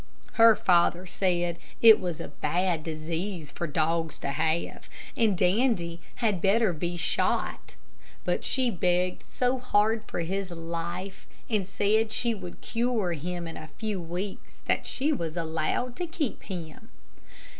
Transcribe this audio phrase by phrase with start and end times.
[0.33, 6.41] Her father said it was a bad disease for dogs to have, and Dandy had
[6.41, 7.75] better be shot;
[8.25, 13.57] but she begged so hard for his life, and said she would cure him in
[13.57, 16.89] a few weeks, that she was allowed to keep him.